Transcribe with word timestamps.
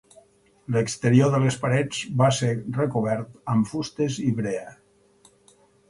L'exterior 0.75 1.29
de 1.35 1.41
les 1.43 1.59
parets 1.67 2.01
va 2.23 2.31
ser 2.39 2.51
recobert 2.81 3.39
amb 3.55 3.73
fustes 3.75 4.21
i 4.29 4.31
brea. 4.41 4.69